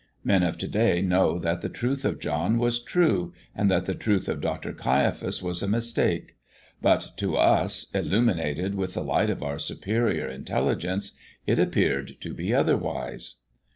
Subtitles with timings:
[0.23, 3.93] Men of to day know that the Truth of John was true, and that the
[3.93, 4.73] truth of Dr.
[4.73, 6.37] Caiaphas was a mistake;
[6.81, 11.11] but, to us, illuminated with the light of our superior intelligence,
[11.45, 13.41] it appeared to be otherwise.